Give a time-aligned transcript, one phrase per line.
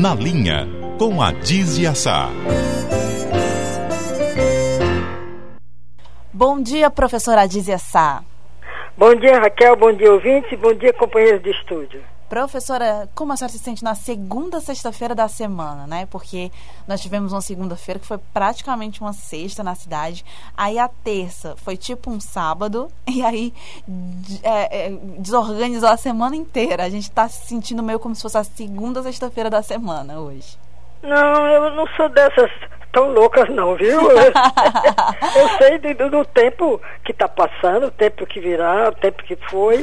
[0.00, 0.66] Na Linha,
[0.98, 2.30] com a Dizia Sá.
[6.32, 8.24] Bom dia, professora Dizia Sá.
[8.96, 9.76] Bom dia, Raquel.
[9.76, 10.58] Bom dia, ouvintes.
[10.58, 12.00] Bom dia, companheiros de estúdio.
[12.30, 16.06] Professora, como a senhora se sente na segunda sexta-feira da semana, né?
[16.06, 16.52] Porque
[16.86, 20.24] nós tivemos uma segunda-feira que foi praticamente uma sexta na cidade.
[20.56, 22.88] Aí a terça foi tipo um sábado.
[23.10, 23.52] E aí
[24.44, 26.84] é, é, desorganizou a semana inteira.
[26.84, 30.56] A gente está se sentindo meio como se fosse a segunda sexta-feira da semana hoje.
[31.02, 32.50] Não, eu não sou dessas
[32.92, 34.00] tão loucas não, viu?
[34.10, 39.36] eu sei do, do, tempo que está passando, o tempo que virá, o tempo que
[39.48, 39.82] foi.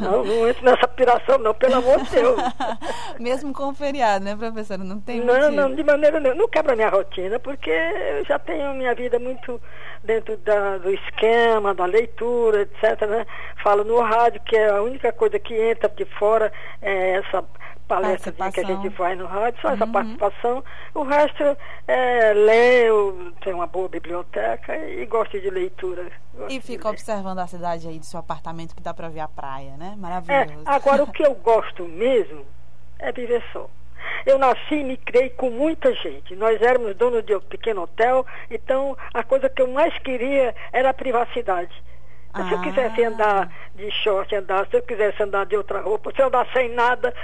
[0.00, 2.40] Não, não entro nessa piração não, pelo amor de Deus.
[3.18, 4.82] Mesmo com o feriado, né, professora?
[4.82, 5.50] Não tem Não, motivo.
[5.52, 6.40] não, de maneira nenhuma.
[6.40, 9.60] Não quebra minha rotina, porque eu já tenho minha vida muito
[10.02, 13.06] dentro da, do esquema, da leitura, etc.
[13.08, 13.26] Né?
[13.62, 17.44] Falo no rádio, que é a única coisa que entra de fora é essa
[17.86, 19.74] palestra que a gente faz no rádio, só uhum.
[19.74, 20.64] essa participação.
[20.94, 21.56] O resto
[21.86, 26.10] é leio, tem uma boa biblioteca e gosto de leitura.
[26.34, 29.28] Gosto e fica observando a cidade aí do seu apartamento que dá para ver a
[29.28, 29.94] praia, né?
[29.96, 30.64] Maravilhoso.
[30.66, 32.44] É, agora, o que eu gosto mesmo
[32.98, 33.68] é viver só.
[34.24, 36.34] Eu nasci e me criei com muita gente.
[36.36, 40.90] Nós éramos donos de um pequeno hotel, então a coisa que eu mais queria era
[40.90, 41.74] a privacidade.
[42.34, 43.08] Se eu quisesse ah.
[43.08, 46.68] andar de short, andar, se eu quisesse andar de outra roupa, se eu andar sem
[46.74, 47.14] nada.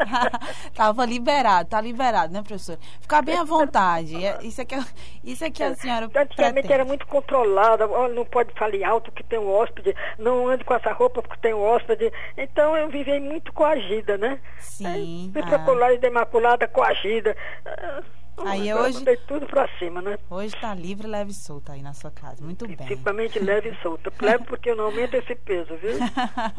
[0.74, 2.76] Tava liberado, tá liberado, né, professor?
[3.00, 4.24] Ficar bem à vontade.
[4.24, 4.76] É, isso é que,
[5.22, 6.06] isso é que a senhora.
[6.06, 6.72] Antigamente pretende.
[6.72, 7.86] era muito controlada.
[7.86, 11.54] Não pode falar alto que tem um hóspede, não ande com essa roupa porque tem
[11.54, 12.12] um hóspede.
[12.36, 14.40] Então eu vivi muito coagida, né?
[14.58, 15.30] Sim.
[15.32, 15.46] Fui ah.
[15.46, 17.36] procurar de imaculada, coagida.
[18.46, 19.04] Aí hoje.
[19.26, 20.18] tudo pra cima, né?
[20.28, 22.42] Hoje tá livre, leve e solta aí na sua casa.
[22.42, 22.76] Muito bem.
[22.76, 24.12] Principalmente leve e solta.
[24.20, 25.98] Leve porque eu não aumento esse peso, viu?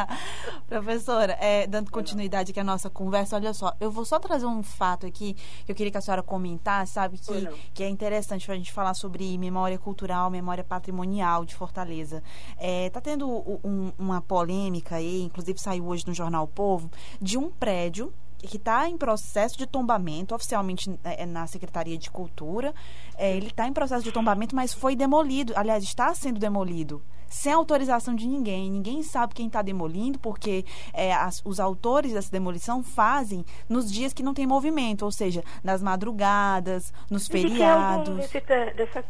[0.68, 4.64] Professora, é, dando continuidade aqui à nossa conversa, olha só, eu vou só trazer um
[4.64, 7.18] fato aqui que eu queria que a senhora comentasse, sabe?
[7.18, 12.24] Que, que é interessante pra gente falar sobre memória cultural, memória patrimonial de Fortaleza.
[12.58, 13.28] É, tá tendo
[13.64, 16.90] um, uma polêmica aí, inclusive saiu hoje no Jornal Povo,
[17.22, 18.14] de um prédio
[18.48, 22.74] que está em processo de tombamento, oficialmente é, é, na Secretaria de Cultura.
[23.18, 25.54] É, ele está em processo de tombamento, mas foi demolido.
[25.56, 28.70] Aliás, está sendo demolido sem autorização de ninguém.
[28.70, 34.14] Ninguém sabe quem está demolindo, porque é, as, os autores dessa demolição fazem nos dias
[34.14, 38.18] que não tem movimento, ou seja, nas madrugadas, nos e feriados.
[38.18, 38.42] Desse,
[38.76, 39.02] dessa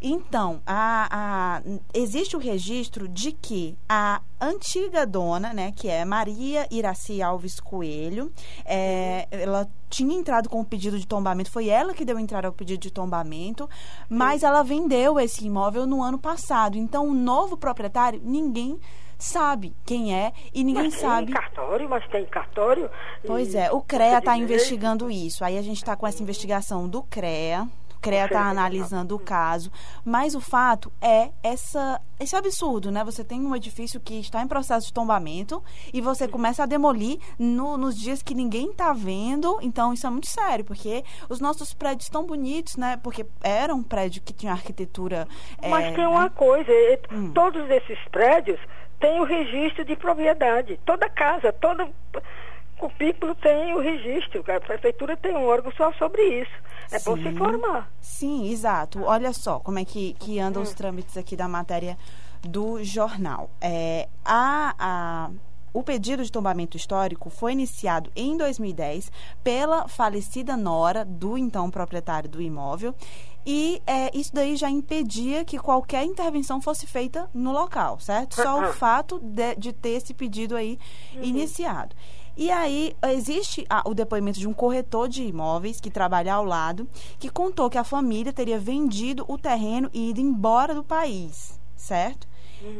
[0.00, 6.66] Então, a, a, existe o registro de que a antiga dona, né, que é Maria
[6.70, 8.32] Iraci Alves Coelho,
[8.64, 12.52] é, ela tinha entrado com o pedido de tombamento, foi ela que deu entrada ao
[12.52, 13.68] pedido de tombamento,
[14.08, 16.76] mas ela vendeu esse imóvel no ano passado.
[16.78, 18.78] Então, o novo proprietário, ninguém
[19.18, 21.32] sabe quem é e ninguém mas sabe.
[21.32, 22.90] Tem cartório, mas tem cartório.
[23.26, 25.44] Pois é, o CREA está investigando isso.
[25.44, 27.66] Aí a gente está com essa investigação do CREA.
[27.98, 29.72] O CREA está analisando o caso,
[30.04, 33.02] mas o fato é essa, esse absurdo, né?
[33.02, 37.18] Você tem um edifício que está em processo de tombamento e você começa a demolir
[37.36, 39.58] no, nos dias que ninguém está vendo.
[39.60, 43.00] Então, isso é muito sério, porque os nossos prédios estão bonitos, né?
[43.02, 45.26] Porque era um prédio que tinha arquitetura.
[45.60, 46.32] Mas é, tem uma né?
[46.34, 46.70] coisa,
[47.12, 47.32] hum.
[47.32, 48.60] todos esses prédios
[49.00, 50.78] têm o registro de propriedade.
[50.84, 51.88] Toda casa, todo
[52.78, 54.42] cupículo tem o registro.
[54.50, 56.52] A prefeitura tem um órgão só sobre isso.
[56.90, 57.90] É bom se informar.
[58.00, 59.02] Sim, exato.
[59.04, 61.98] Olha só como é que, que andam os trâmites aqui da matéria
[62.42, 63.50] do jornal.
[63.60, 65.30] É, a, a,
[65.78, 69.12] o pedido de tombamento histórico foi iniciado em 2010
[69.44, 72.92] pela falecida nora do então proprietário do imóvel
[73.46, 78.34] e é, isso daí já impedia que qualquer intervenção fosse feita no local, certo?
[78.34, 80.80] Só o fato de, de ter esse pedido aí
[81.14, 81.22] uhum.
[81.22, 81.94] iniciado.
[82.36, 86.88] E aí existe o depoimento de um corretor de imóveis que trabalha ao lado,
[87.20, 92.26] que contou que a família teria vendido o terreno e ido embora do país, certo?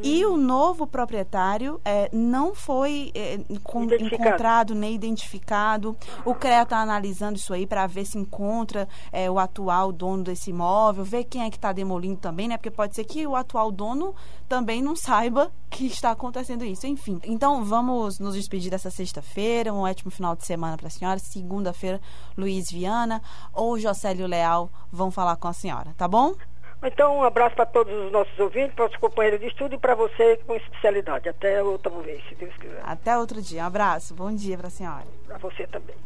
[0.03, 5.97] E o novo proprietário é, não foi é, encontrado nem identificado.
[6.25, 10.50] O CREA está analisando isso aí para ver se encontra é, o atual dono desse
[10.50, 12.56] imóvel, ver quem é que está demolindo também, né?
[12.56, 14.14] Porque pode ser que o atual dono
[14.49, 16.87] também não saiba que está acontecendo isso.
[16.87, 19.73] Enfim, então vamos nos despedir dessa sexta-feira.
[19.73, 21.19] Um ótimo final de semana para a senhora.
[21.19, 22.00] Segunda-feira,
[22.37, 23.23] Luiz Viana
[23.53, 26.35] ou Jocélio Leal vão falar com a senhora, tá bom?
[26.83, 29.95] Então, um abraço para todos os nossos ouvintes, para os companheiros de estudo e para
[29.95, 31.29] você com especialidade.
[31.29, 32.81] Até outra vez, se Deus quiser.
[32.85, 33.63] Até outro dia.
[33.63, 34.15] Um abraço.
[34.15, 35.05] Bom dia para a senhora.
[35.27, 35.97] Para você também.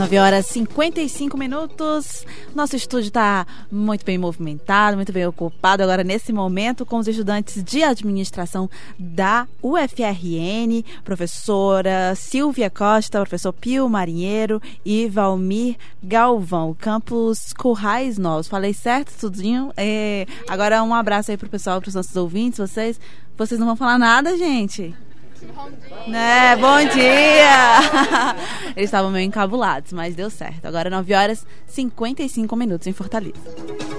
[0.00, 2.24] 9 horas e 55 minutos.
[2.54, 7.62] Nosso estúdio está muito bem movimentado, muito bem ocupado agora nesse momento com os estudantes
[7.62, 18.16] de administração da UFRN, professora Silvia Costa, professor Pio Marinheiro e Valmir Galvão, campus Currais
[18.16, 18.48] Novos.
[18.48, 19.70] Falei certo, tudinho?
[19.76, 22.58] É, agora um abraço aí pro pessoal, para os nossos ouvintes.
[22.58, 22.98] Vocês,
[23.36, 24.94] vocês não vão falar nada, gente?
[26.06, 26.56] Né?
[26.56, 28.34] Bom dia!
[28.76, 30.66] Eles estavam meio encabulados, mas deu certo.
[30.66, 33.89] Agora 9 horas e 55 minutos em Fortaleza.